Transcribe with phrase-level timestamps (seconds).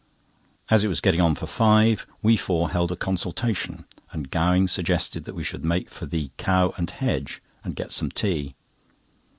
[0.71, 5.25] As it was getting on for five, we four held a consultation, and Gowing suggested
[5.25, 8.55] that we should make for "The Cow and Hedge" and get some tea.